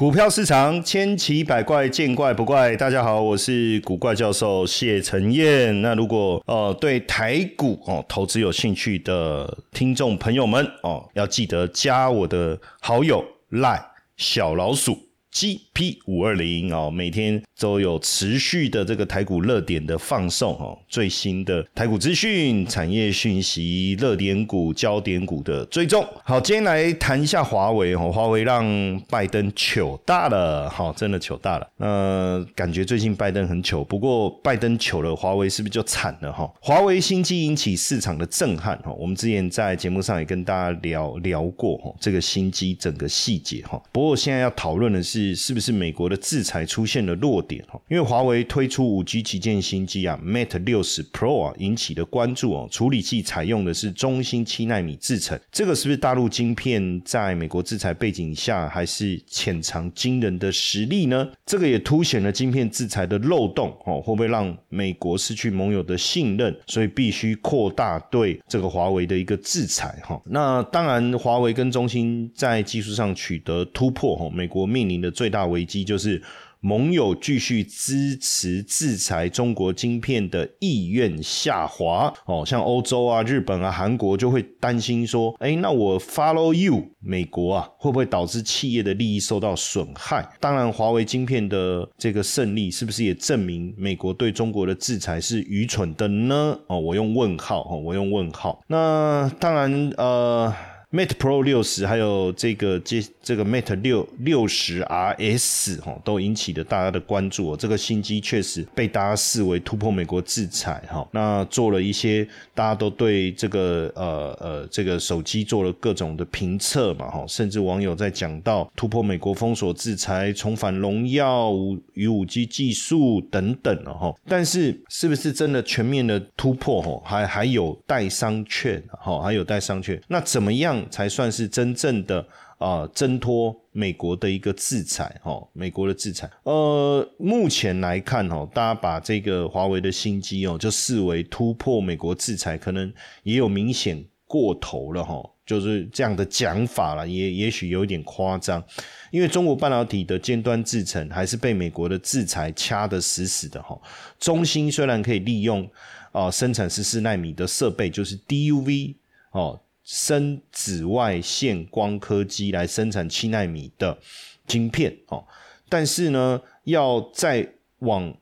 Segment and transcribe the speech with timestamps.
[0.00, 2.74] 股票市场千奇百怪，见怪不怪。
[2.74, 5.82] 大家好，我是古怪教授谢承彦。
[5.82, 13.78] 那如果呃对台股哦投资有兴趣的听众朋友们哦，要记得加我的好友赖
[14.16, 14.98] 小老鼠
[15.32, 17.42] GP 五二零哦，每天。
[17.60, 26.02] 都有持续的这个台股热点的放送哦，最新的台股资讯、产业讯息、热点股、焦点股的追踪。
[26.24, 31.68] 好，今天来谈一下华为哦，华为让拜登糗大了，好，真的糗大了。
[31.76, 36.50] 呃，感觉最近拜登很糗，不过拜登糗了，华为是不是就惨了哈？
[36.62, 43.78] 华为新机引起市场的震撼哈，我们之前在节目上也跟大家聊聊过哈，这个新机整个细节哈。
[43.92, 47.40] 不过现在要讨论的是，是不是美国的制裁出现了弱？
[47.40, 52.68] 点哦因为华为推出五 G 旗舰新机啊，Mate 六十 Pro 啊，引起的关注哦。
[52.70, 61.28] 处理器采用的是中芯七纳米制程，这个是不是大陆晶片在美国制裁背景下还是潜藏惊人的实力呢？
[61.46, 66.54] 这个也凸显了晶片制裁的漏洞哦，会不会让美国失去盟友的信任？
[66.66, 70.20] 所以必须扩大对这个华为的一个制裁哈。
[70.26, 76.22] 那当然，华为跟中芯在技术上取得突破哈，美国面临的最大危机就是。
[76.62, 90.28] 盟友继续支持制裁中国晶片的意愿下滑哦，像欧洲啊、日本啊、韩国就会担心说，哎，那我 follow you，美国啊，会不会导致企业的利益受到损害？
[90.38, 96.58] 当然，华为晶片的这个胜利，是不是也证明美国对中国的制裁是愚蠢的呢？
[96.66, 98.62] 哦，我用问号哦，我用问号。
[98.66, 100.54] 那当然，呃。
[100.92, 107.56] Mate Pro 六十，还有这个这这个 Mate 六六十 RS 哈，都引起了大家的关注哦。
[107.56, 111.06] 这个新机确实被大家视为突破美国制裁哈。
[111.12, 117.24] 那做了一些，大家都对这个呃呃这个手机做了各种的评测嘛哈。
[117.28, 121.52] 甚至网友在讲到突破美国封锁制裁，重返荣耀
[121.94, 124.12] 与五 G 技术等等了哈。
[124.26, 127.00] 但是是不是真的全面的突破哈？
[127.04, 130.00] 还还有待商榷哈，还有待商榷。
[130.08, 130.79] 那怎么样？
[130.88, 132.24] 才算是真正的
[132.58, 136.30] 啊，挣脱美国的一个制裁哦，美国的制裁。
[136.42, 142.92] 呃，目前来看哦，大家把这个华为的新机哦，就视为突破美国制裁，可能
[143.22, 148.62] 也有明显过头了哈，就是这样的讲法了，也也许有点夸张。
[149.10, 153.76] 因为中国半导体的尖端制程还是被美国的制裁掐得死死的哈。
[154.18, 155.68] 中芯虽然可以利用
[156.12, 158.94] 啊生产十四纳米的设备，就是 DUV
[159.32, 159.58] 哦。
[159.92, 163.98] 深紫外线光刻机来生产七纳米的
[164.46, 165.24] 晶片哦，
[165.68, 168.16] 但是呢，要再往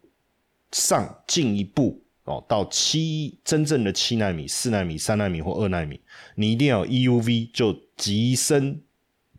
[0.72, 6.00] 上进一步哦，到七真正的七纳米、四纳米、三纳米或二纳米，
[6.36, 8.80] 你一定要 EUV 就极深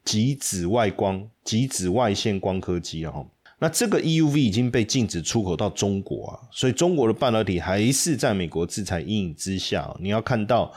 [0.05, 3.11] 极紫外光、极紫外线光刻机啊！
[3.57, 9.97] 那这个 EUV 已经被禁止出口到中国啊，所以中国的半导体还是在美国制裁阴影之下。
[9.99, 10.71] 你要看到。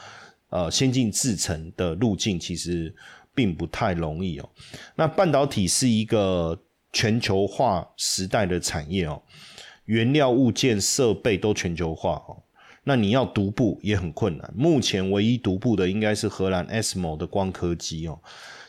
[0.53, 2.93] 呃，先进制程的路径其实
[3.33, 4.47] 并不太容易哦。
[4.95, 6.55] 那半导体是一个
[6.91, 9.19] 全球化时代的产业哦，
[9.85, 12.37] 原料、物件、设备都全球化哦。
[12.83, 14.53] 那你要独步也很困难。
[14.55, 18.19] 目前唯一独步的应该是荷兰 ASML 的光刻机哦。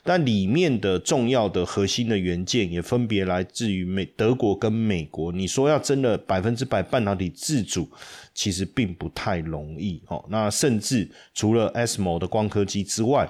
[0.06, 5.32] 但里面的重要的核心的元件也分别来自于美德国跟美国。
[5.32, 7.88] 你说要真的百分之百半导体自主，
[8.34, 10.22] 其实并不太容易哦。
[10.28, 13.26] 那甚至除了 ASML 的光刻机之外，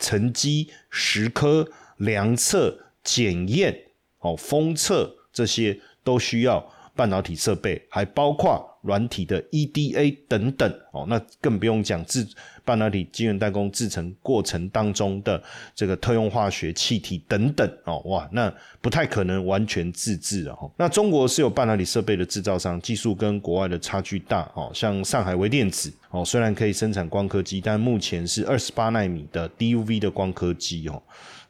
[0.00, 3.82] 沉积、蚀刻、量测、检验、
[4.18, 8.72] 哦封测这些都需要半导体设备，还包括。
[8.82, 12.24] 软体的 EDA 等等哦，那更不用讲制
[12.64, 15.42] 半导体晶圆代工制成过程当中的
[15.74, 20.70] 这个特用化学气体等等哦，哇，那不太可能完全自制哦。
[20.76, 24.70] 那中国是有半导体设备的制造商，技术跟国外的差距大哦。
[24.72, 31.02] 像上海微电子哦，虽然可以生产光刻机，但目前是二十八纳米的 DUV 的光刻机哦。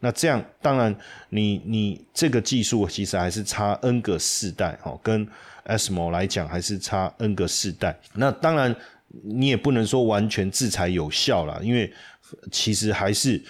[0.06, 0.94] 那这样当然，
[1.30, 5.26] 你你这个技术其实还是差 N 个世代哦，跟
[5.66, 7.98] ASML 来讲还是差 N 个世代。
[8.14, 8.72] 那当然
[9.24, 11.92] 你也不能说完全制裁有效了，因为
[12.52, 13.42] 其实还是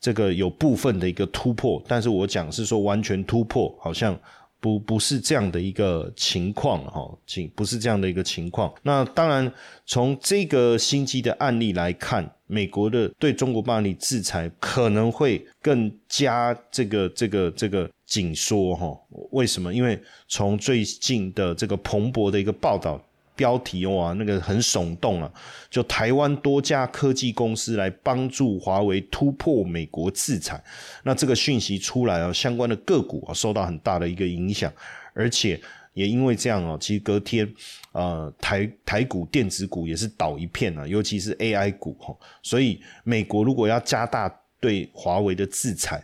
[0.00, 1.82] 这个有部分的一个突破。
[1.88, 4.16] 但是我讲是说完全突破，好像。
[4.60, 8.72] 不不是这样的一个情况哈，请不是这样的一个情况。
[8.82, 9.52] 那当然，
[9.84, 18.96] 从这个新机的案例来看，美国的对中国暴力制裁可能会更加这个这个这个紧缩哈。
[19.32, 19.74] 为什么？
[19.74, 23.04] 因为从最近的这个彭博的一个报道
[23.34, 25.28] 标题哇，那个很耸动啊！
[25.68, 30.62] 就台湾多家科技公司来帮助华为突破美国制裁，
[31.02, 34.72] 那这个讯息出来啊，相关的个股啊受到很大的一个影响，
[35.14, 35.60] 而且
[35.94, 37.50] 也因为这样哦，其实隔天
[37.92, 44.28] 呃台台股电子股也是倒一片啊，尤其是 AI 股哈，所以美国如果要加大
[44.60, 46.02] 对华为的制裁，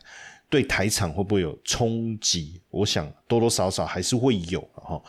[0.49, 2.61] 对台厂会不会有冲击？
[2.71, 5.03] 我想多多少少还是会有哈。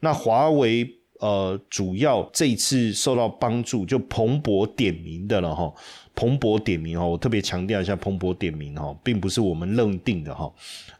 [0.00, 0.95] 那华为。
[1.20, 5.72] 呃，主要这一次受到帮助，就彭博点名的了哈。
[6.14, 10.50] 彭博点名哈，我特别强调一下，彭博点名哈，并不是我们认定的哈。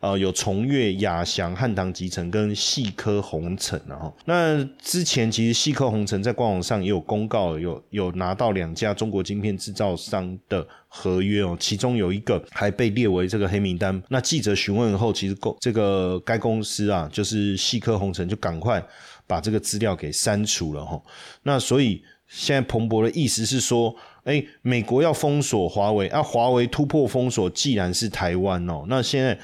[0.01, 4.13] 呃，有崇越、亚翔、汉唐集成跟细科红尘的哈。
[4.27, 14.03] 那之前其实细科红尘在官网上也有公告，有有拿到两家中国晶片制造商的合约哦，其中有一个还被列为这个黑名单。
[14.11, 18.87] 那记者询问后，其实公这个该公司啊，就是细科红尘就赶快。
[19.27, 21.03] 把这个资料给删除了哈，
[21.43, 23.95] 那所以现在彭博的意思是说，
[24.25, 29.39] 哎，美国要封锁华为，啊，华为突破封锁，既然是台湾哦，那现在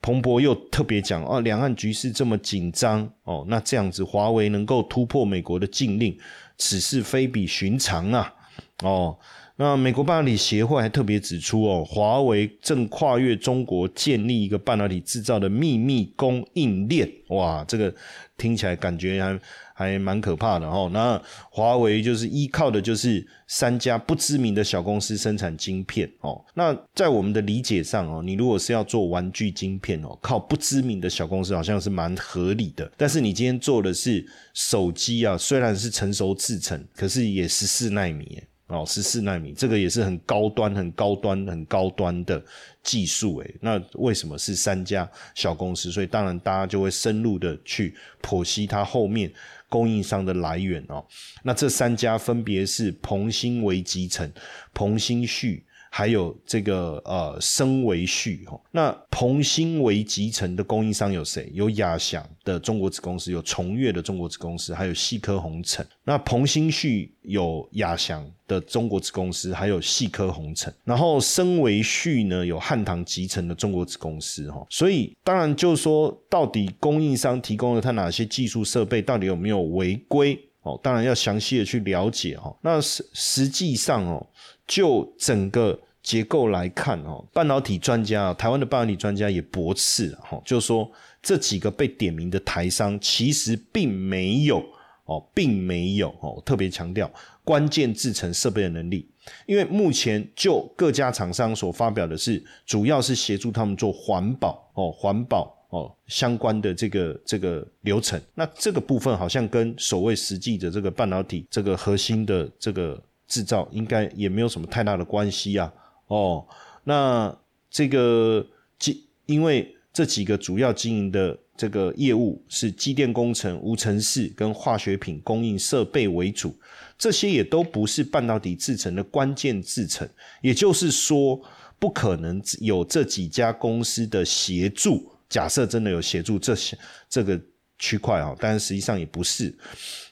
[0.00, 6.18] 彭博又特别讲哦，两岸局势这么紧张哦，那这样子华为能够突破美国的禁令，
[6.58, 8.34] 此事非比寻常啊，
[8.82, 9.18] 哦。
[9.56, 17.08] 那美国半导体协会还特别指出哦，华为正跨越中国建立一个半导体制造的秘密供应链。
[17.28, 17.94] 哇，这个
[18.36, 19.40] 听起来感觉还
[19.72, 20.90] 还蛮可怕的哦。
[20.92, 21.20] 那
[21.50, 26.44] 华为就是依靠的就是三家不知名的小公司生产晶片哦。
[26.54, 32.90] 那在我们的理解上哦，你如果是要做玩具晶片哦，靠不知名的小公司好像是蛮合理的。
[32.96, 38.42] 但是你今天做的是手机啊，虽然是成熟制程，可是也十四纳米。
[38.68, 42.42] 哦，十四纳米，这个也是很高端、很高端、很高端的
[42.82, 43.54] 技术诶。
[43.60, 45.92] 那为什么是三家小公司？
[45.92, 49.30] 所以当然大家就会深入的去剖析它后面
[49.68, 51.04] 供应商的来源哦。
[51.42, 54.32] 那这三家分别是鹏星微集成、
[54.72, 55.64] 鹏星旭。
[55.96, 61.48] 还有这个呃，升维序哈，那鹏兴为集成的供应商有谁？
[61.54, 65.86] 有亚翔的中国子公司，有崇越的中国子公司，还有细科红尘。
[66.02, 70.74] 那鹏兴旭有亚翔的中国子公司，还有细科红尘。
[70.82, 74.66] 然后升维序呢，有汉唐集成的中国子公司哈。
[74.68, 80.36] 所以当然就是说，到底供应商提供了他哪些技术设备，到底有没有违规？
[80.62, 82.52] 哦，当然要详细的去了解哈。
[82.62, 84.26] 那实实际上哦。
[84.66, 90.90] 就整个结构来看，哦，半导体专家，台湾的半导体专家也驳斥，哈，就是说
[91.22, 94.62] 这几个被点名的台商其实并没有，
[95.04, 97.10] 哦，并没有，哦，特别强调
[97.42, 99.08] 关键制成设备的能力，
[99.46, 113.02] 因为目前就各家厂商所发表的是，主要是协助他们做环保，哦，环保，哦，相关的这个这个流程，那这个部分好像跟所谓实际的这个半导体这个核心的这个。
[113.34, 115.72] 制造应该也没有什么太大的关系啊，
[116.06, 116.46] 哦，
[116.84, 117.36] 那
[117.68, 118.46] 这个
[118.78, 126.54] 机因为这几个主要经营的这个业务是机电工程、无尘室跟化学品供应设备为主，
[126.96, 130.08] 这些也都不是半导体制成的关键制成，
[130.40, 131.40] 也就是说，
[131.80, 135.10] 不可能有这几家公司的协助。
[135.28, 136.78] 假设真的有协助这些
[137.08, 137.40] 这个
[137.80, 139.52] 区块啊，但实际上也不是，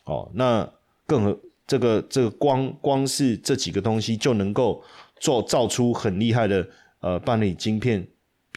[0.07, 0.69] 哦，那
[1.07, 1.39] 更何。
[1.67, 4.83] 这个这个光光是这几个东西就能够
[5.19, 6.69] 做造出很厉害的
[7.01, 8.07] 呃半导体晶片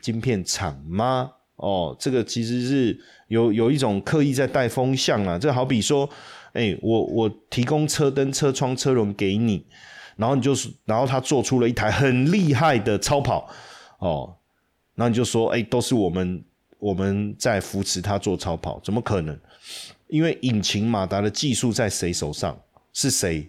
[0.02, 1.32] 晶片厂吗？
[1.58, 5.40] 哦，这个其实是有有一种刻意在带风向啊。
[5.40, 6.10] 这好比说，
[6.52, 9.66] 哎，我我提供车灯、车窗、车轮给你，
[10.18, 13.50] 然后你就是然后他做出了一台很厉害的超跑
[14.00, 14.36] 哦，
[14.96, 16.44] 然后你就说，哎，都是我们
[16.78, 19.40] 我们在扶持他做超跑，怎么可能？
[20.08, 22.60] 因为引擎马达的技术在谁手上？
[22.96, 23.48] 是谁？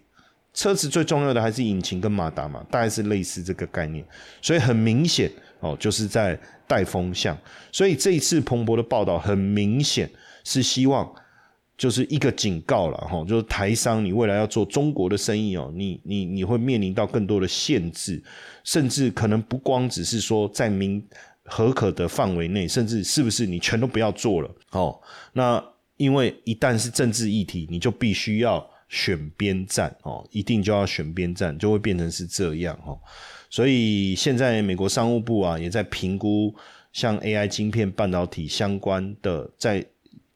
[0.52, 4.02] 车子最重要的还是引擎跟马达嘛，大概是类似这个概念。
[4.40, 7.36] 所以很明显哦，就是在带风向。
[7.70, 10.10] 所以这一次彭博的报道很明显
[10.44, 11.14] 是希望
[11.76, 18.22] 就是一个警告了哈，就是台商你未来要做中国的生意哦，你你你会面临到更多的限制，
[18.64, 21.06] 甚至可能不光只是说在明
[21.44, 24.98] 合可的范围内，甚至是不是你全都不要做了哦？
[25.34, 25.62] 那
[25.98, 28.66] 因为一旦是政治议题，你就必须要。
[28.88, 32.98] 选边站哦，一定就要选边站，就会变成是这样哦。
[33.50, 36.54] 所以现在美国商务部啊，也在评估
[36.92, 39.84] 像 AI 晶片、半导体相关的，在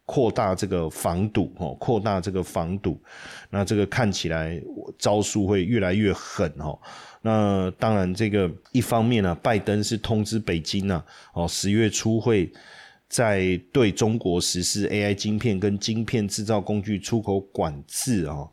[0.04, 3.00] 扩大这个防堵哦，扩大这个防堵。
[3.50, 4.60] 那这个看起来
[4.98, 6.78] 招数会越来越狠哦。
[7.22, 11.04] 那当然，这个一方面呢，拜登是通知北京呢，
[11.34, 12.52] 哦，十月初会。
[13.10, 18.48] 在对中国实施 AI 晶片跟晶片制造工具出口管制啊，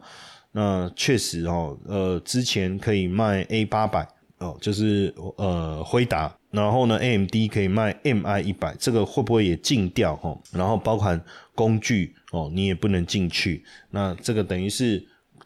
[0.52, 4.08] 那确实哦，呃，之前可以卖 A 八百
[4.40, 10.36] 哦，就是呃辉达，然后呢 AMD 可以卖 MI 一百，这个会不会也禁掉哈？
[10.52, 11.24] 然后包含
[11.54, 15.06] 工具哦，你也不能进去，那这个等于是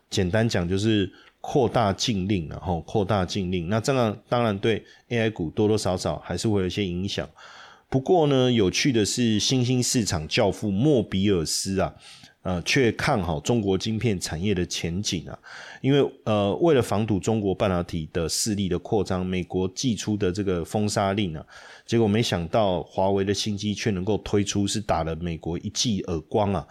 [0.10, 7.28] 简单讲就是扩大禁令，然后扩大禁令，那这样当然对 AI 股多多少少还是会有一些影响。
[7.92, 11.94] 不过呢，有趣的是，新兴市场教父莫比尔斯啊，
[12.42, 15.38] 呃，却看好中国晶片产业的前景啊。
[15.82, 21.46] 因为呃，为了防堵中国半导体的势力的扩张，美国寄出的这个封杀令啊，
[21.86, 26.66] 结果没想到华为的新机却能够推出，是打了美国一记耳光啊。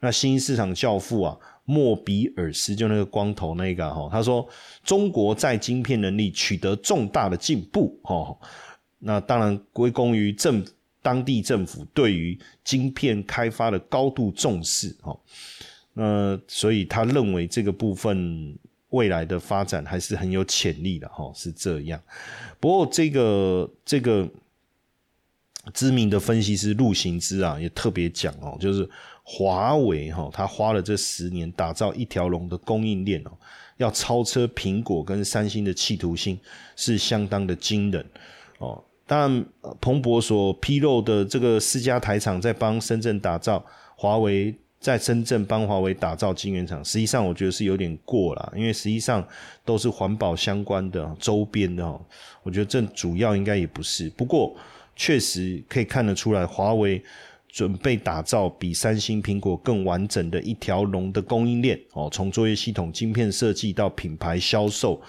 [0.00, 4.46] 那新兴市场教父啊，莫比尔斯就那个光头那个哈，他说
[4.84, 8.36] 中国在晶片能力取得重大的进步哈。
[8.98, 10.64] 那当然归功于政
[11.02, 14.96] 当地政府对于晶片开发的高度重视。
[15.02, 15.16] 哈，
[15.92, 22.00] 那所以他认为这个部分未来的发展还是很有潜力的哈，是这样。
[22.58, 24.28] 不过这个这个
[25.74, 28.88] 知名的分析师陆行之啊，也特别讲哦，就是
[29.22, 33.30] 华为哈，他花了这十年打造一条龙的供应链哦，
[33.76, 36.38] 要超车苹果跟三星的企图心
[36.74, 38.04] 是相当的惊人。
[38.58, 38.82] 哦。
[39.06, 39.46] 当然，
[39.80, 43.64] 彭博所披露的这个四家台厂在帮深圳打造
[43.96, 49.24] 华为，在深圳帮华为打造晶圆厂，实际上我觉得是有点过了，因为实际上
[49.64, 52.00] 都是环保相关的周边的哦。
[52.42, 54.56] 我觉得这主要应该也不是，不过
[54.96, 57.00] 确实可以看得出来，华为
[57.48, 65.00] 准备打造比三星、苹果更完整的一条龙的供应链哦，从作业系统、晶片设计到品牌销售，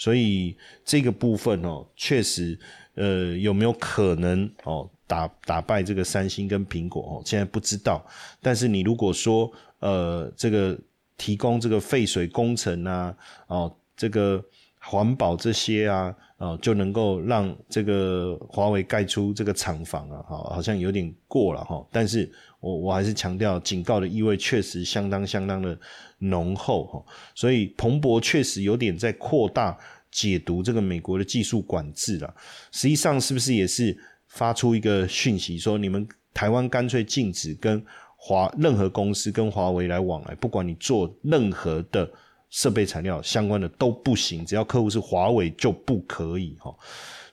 [0.00, 2.58] 所以这个部分哦，确实。
[2.94, 7.22] 呃，有没有可能哦打打败这个三星跟苹果哦？
[7.24, 8.04] 现在不知道。
[8.42, 10.76] 但是你如果说呃，这个
[11.16, 13.16] 提供这个废水工程啊，
[13.46, 14.44] 哦，这个
[14.80, 21.86] 环保这些啊，哦，就能够让这个华为盖出这个厂房啊，好，好像有点过了哈。
[21.92, 25.78] 但是我我还是强调，警告的意味确实相当相当的
[26.18, 27.04] 浓厚哈。
[27.34, 29.78] 所以彭博确实有点在扩大。
[30.12, 32.34] 解读这个美国的技术管制了，
[32.72, 33.96] 实际上是不是也是
[34.26, 37.80] 发出一个讯息，说你们台湾干脆禁止跟
[38.16, 42.10] 华任何公司跟华为来往来，不管你做任何的
[42.50, 46.74] 设备材料相关的都不行，只要客户是华为就不可以哈。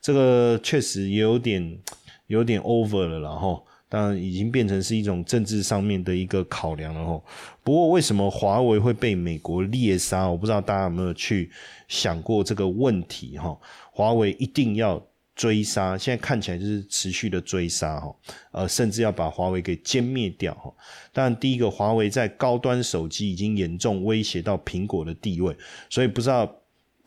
[0.01, 1.79] 这个确实也有点
[2.27, 3.61] 有点 over 了，然后。
[3.89, 7.23] 当然已经变成是一种政治上面的一个考量了吼。
[7.63, 10.27] 不过为什么华为会被美国猎杀？
[10.27, 11.49] 我不知道大家有没有去
[11.87, 13.57] 想过这个问题哈。
[13.93, 15.01] 华为一定要
[15.37, 18.13] 追杀，现在看起来就是持续的追杀哈，
[18.51, 20.73] 呃，甚至要把华为给歼灭掉哈。
[21.13, 25.55] 当然，第一个，华为在高端手机已经严重威胁到苹果的地位，
[25.89, 26.53] 所以不知道。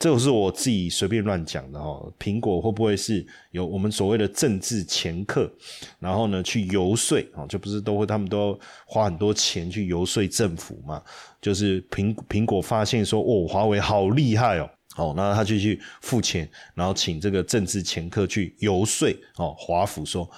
[0.02, 2.10] 这个是我自己随便乱讲的哈。
[2.18, 5.52] 苹果会不会是有我们所谓的政治掮客，
[5.98, 11.02] 然后呢去游说啊，就不是都会他们都花很多钱去游说政府嘛？
[11.42, 14.70] 就是苹苹果发现说哦，华为好厉害哦，
[15.00, 20.30] 哦，那他就去付钱，然后请这个政治掮客去游说哦，华府说。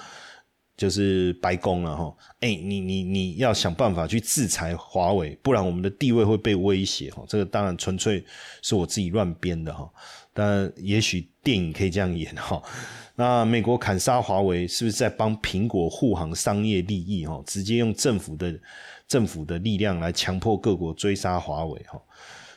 [0.74, 7.22] 就是白宫了哈，哎，你你你要想办法去制裁华为，不然我们的地位会被威胁哈。
[7.28, 8.24] 这个当然纯粹
[8.62, 9.88] 是我自己乱编的哈，
[10.32, 12.60] 但也许电影可以这样演哈。
[13.14, 17.40] 那美国砍杀华为，是不是在帮苹果护航商业利益哈？
[17.46, 18.58] 直接用政府的
[19.06, 22.00] 政府的力量来强迫各国追杀华为哈？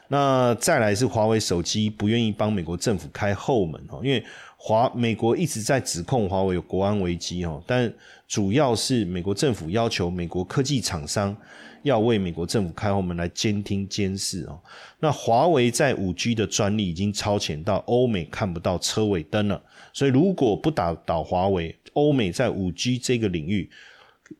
[0.08, 4.24] 那再来是华为手机不愿意帮美国政府开后门哈，因为。
[4.58, 7.94] 华美国一直在指控华为有国安危机哦，但
[8.28, 11.38] 主要是美国政府要求美国科技厂商
[11.84, 14.60] 要为美国政府开后门来监听监视哦。
[15.00, 19.62] 那华为在五 G 的专利已经超前到欧美看不到车尾灯了，
[19.94, 23.70] 所以如果不打倒华为，欧美在五 G 这个领域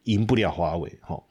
[0.06, 1.22] 赢不了华为哈。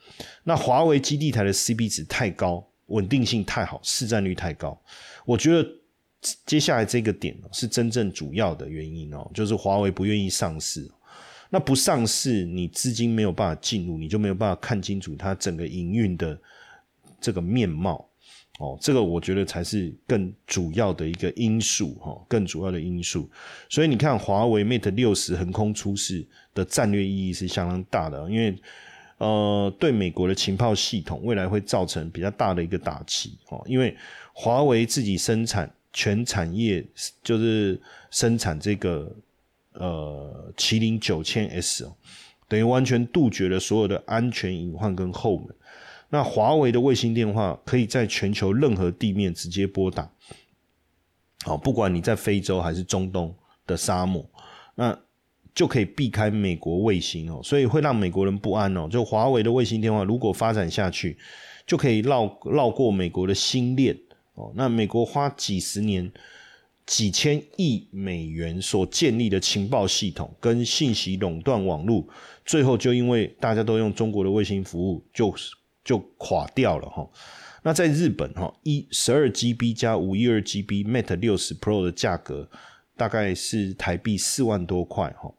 [0.45, 4.81] 那华为基地台的 CP 值太高，稳定性太好，市占率太高，
[5.25, 5.69] 我觉得。
[6.47, 10.91] 接下来这个点是真正主要的原因哦，就是华为不愿意上市。
[11.51, 16.41] 那不上市，你资金没有办法进入，你就没有办法看清楚它整个营运的
[17.21, 18.09] 这个面貌
[18.59, 18.79] 哦。
[18.81, 23.31] 这个我觉得才是更主要的一个因素哈，更主要的因素。
[23.69, 28.59] 所以你看，华为 Mate 六十横空出世的战略意义是相当大的，因为
[29.19, 33.63] 呃，对美国的情报系统未来会造成比较大的一个打击哦。
[33.67, 33.97] 因为
[34.33, 35.73] 华为自己生产。
[35.97, 36.85] 全产业
[37.23, 37.81] 就是
[38.11, 39.09] 生产这个
[39.75, 41.95] 呃麒麟九千 S 哦，
[42.49, 45.55] 等于完全杜绝了所有的安全隐患跟后门。
[46.09, 50.11] 那华为的卫星电话可以在全球任何地面直接拨打，
[51.45, 53.33] 好，不管你在非洲还是中东
[53.65, 54.29] 的沙漠，
[54.75, 54.99] 那
[55.55, 58.89] 就可以避开美国卫星哦，所以会让美国人不安哦。
[58.91, 61.17] 就华为的卫星电话如果发展下去，
[61.67, 63.97] 就可以绕绕过美国的星链
[64.35, 64.53] 哦。
[64.55, 66.13] 那美国花几十年。
[66.87, 72.07] 几千亿美元所建立的情报系统跟信息垄断网络，
[72.45, 75.35] 最后就因为大家都用中国的卫星服务，就
[75.83, 77.09] 就垮掉了哈。
[77.63, 82.47] 那在日本哈，一十二 GB 加五一二 GB Mate 六十 Pro 的价格
[82.99, 85.33] 大概是台币四万多块哈。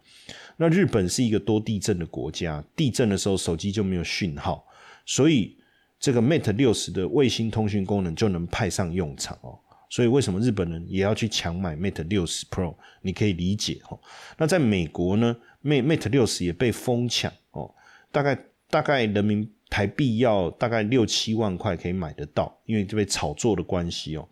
[0.58, 4.66] 那日本是一个多地震的国家，地震的时候手机就没有讯号，
[5.06, 5.58] 所以
[6.00, 9.60] 这个 Mate 六十的卫星通讯功能就能派上用场哦。
[9.90, 12.76] 所以为什么日本人也要去抢买 Mate 六十 Pro？
[13.02, 13.98] 你可以理解哈。
[14.38, 17.74] 那在美国呢，Mate Mate 六十也被疯抢哦，
[18.12, 18.38] 大概
[18.70, 24.28] 大概人民台币要大概六七万块可以买得到，因为这被炒作的关系哦。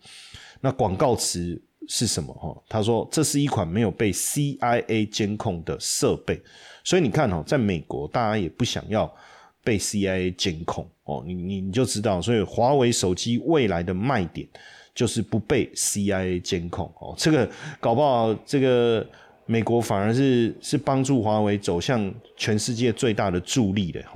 [0.60, 2.56] 那广告词是什么哈？
[2.68, 6.40] 他说这是一款没有被 CIA 监控的设备，
[6.82, 9.12] 所以你看哦，在美国大家也不想要
[9.62, 14.48] 被 CIA 监控哦，你你你就知道，所以华为手机未来的卖点。
[14.94, 17.50] 就是不被 CIA 监控哦，这个
[17.80, 19.04] 搞不好，这个
[19.44, 24.12] 美国反而是是帮助华为走向全世界最大的助力的哈。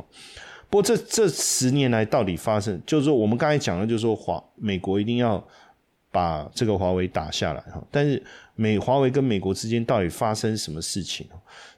[0.70, 5.44] 不过这这十年来到底发生，就是说我们刚才讲的，就是说华美国一定要
[6.10, 7.82] 把这个华为打下来哈。
[7.90, 8.22] 但是
[8.54, 11.26] 美华为跟美国之间到底发生什么事情？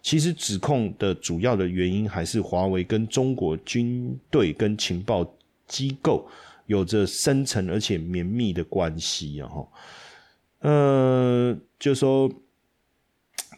[0.02, 5.24] 其实指控的主要的原因还是华为跟中国军队跟情报
[5.66, 6.28] 机构。
[6.66, 9.48] 有着深层而且绵密的关系啊！
[9.48, 9.68] 哈，
[10.60, 12.30] 呃，就说，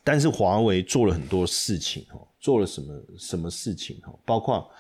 [0.03, 4.19] 但是华为做了很多事情哦，做了什么什么事情哦？
[4.25, 4.71] 包括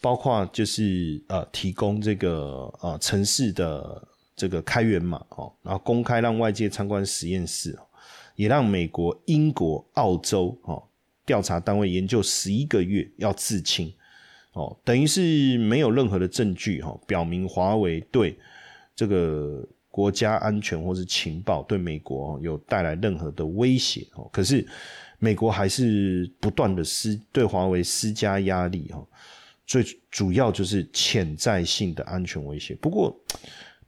[0.00, 4.02] 包括就是呃，提供这个呃城市的
[4.38, 7.76] 这个开源码哦，然后公开让外界参观实验室
[8.36, 10.80] 也让美国、英国、澳洲哦
[11.26, 13.92] 调查单位研究十一个月要自清。
[14.52, 18.38] 哦，等于是没有任何的证据哈，表明华为对
[18.94, 24.28] 这个国家安全或是情报对美国有带来任何的威胁哦。
[24.32, 24.66] 可是
[25.18, 29.04] 美国还是不断的施对华为施加压力哈，
[29.66, 32.74] 最主要就是潜在性的安全威胁。
[32.76, 33.14] 不过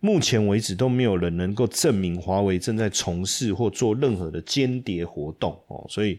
[0.00, 6.18] 目前为止都没有人能够证明华为正在从事或做任何的间谍活动哦，所以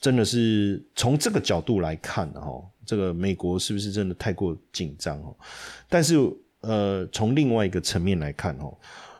[0.00, 2.60] 真的是从这个角度来看哈。
[2.84, 5.34] 这个美国是不是真的太过紧张哦？
[5.88, 6.16] 但是
[6.62, 8.76] 呃，从另外一个层面来看哦，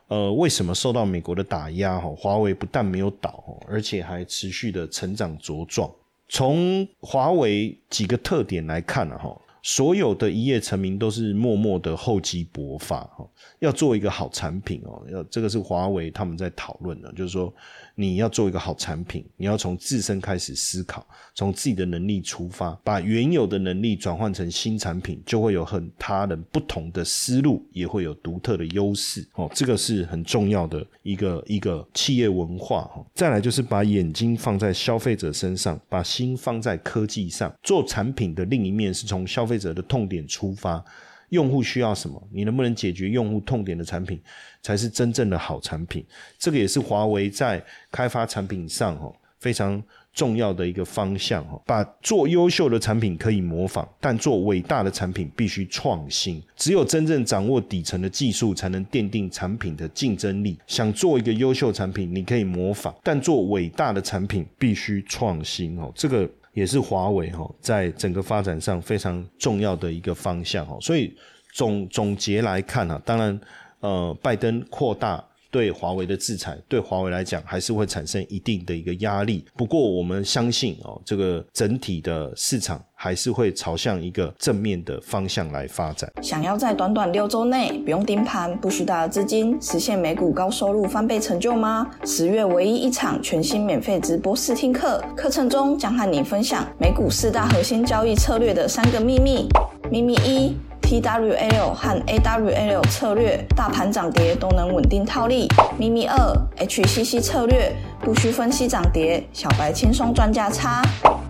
[0.07, 2.13] 呃，为什么受到美国的打压哈？
[2.17, 5.89] 华为不但没有倒，而且还持续的成长茁壮。
[6.27, 9.33] 从华为几个特点来看呢哈。
[9.63, 13.25] 所有的一夜成名都是默默的厚积薄发哈，
[13.59, 17.51] 要做一个好产品哦，要这个是华为他们在讨论的，就是说
[17.95, 33.05] 你要做一个好产品，你要从自身开始思考，从自己的能力出发，把原有的能力转换成新产品，就会有很他人不同的思路，也会有独特的优势哦，这个是很重要的一个一个企业文化哈。
[33.13, 39.52] 再来就是把眼睛放在消费者身上，把心放在科技上，做产品的另一面是从消费。
[39.53, 40.83] 费者的痛点出发，
[41.29, 42.19] 用户需要什么？
[42.31, 44.19] 你能不能解决用户痛点的产品，
[44.63, 46.03] 才是真正的好产品。
[46.39, 49.79] 这个也是华为在开发产品上哦非常
[50.11, 51.61] 重要的一个方向哦。
[51.67, 56.41] 把做优秀的产品可以模仿，但做伟大的产品必须创新。
[56.55, 60.57] 只有真正掌握底层的技术，才能奠定产品的竞争力。
[60.65, 65.91] 想做一个优秀产品，你可以模仿，但做伟大的产品必须创新哦。
[65.93, 66.27] 这个。
[66.53, 71.13] 也是华为哈在整个发展上非常重要的一个方向哈，所以
[71.51, 73.39] 总总结来看啊，当然
[73.79, 75.23] 呃，拜登扩大。
[75.53, 79.45] 对华为的制裁，对华为来讲还是会产生一定的一个压力。
[79.55, 86.11] 不过我们相信哦，这个整体的市场还是会朝向一个正面的方向来发展。
[86.23, 91.87] 想要在短短六周内不用盯盘、不需大的资金，实现美股高收入翻倍成就吗？
[92.03, 99.47] 十月唯一一场全新免费直播试听课，课程中将和你分享美股四大核心交易策略的三个秘密。
[99.91, 100.72] 秘密一。
[100.83, 105.47] TWL 和 AWL 策略，大盘涨跌都能稳定套利。
[105.77, 106.15] 咪咪二
[106.59, 107.71] ，HCC 策略，
[108.03, 110.81] 不需分析涨跌，小白轻松赚价差。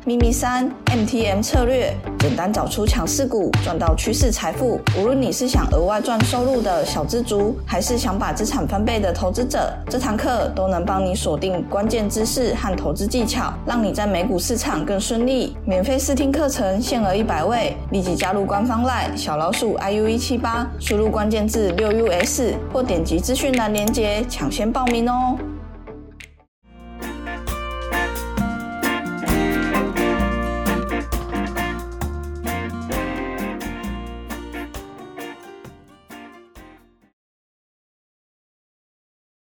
[0.05, 4.81] 秘密三，MTM 策略，简单找出强势股，赚到趋势财富。
[4.99, 15.55] 无论你是想额外赚收入的小资族，还是想把资产翻倍的投资者，这堂课都能帮你锁定关键知识和投资技巧，让你在美股市场更顺利。
[15.65, 22.41] 免费试听课程限额一百位，立即加入官方 LINE 小老鼠 iu 一七八，输入关键字六 us
[22.73, 25.37] 或点击资讯栏链接抢先报名哦。